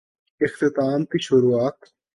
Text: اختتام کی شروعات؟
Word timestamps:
اختتام 0.41 1.05
کی 1.05 1.19
شروعات؟ 1.19 2.01